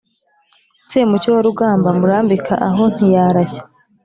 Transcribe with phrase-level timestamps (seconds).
[0.89, 3.61] semucyo wa rugamba murambika aho ntiyarashya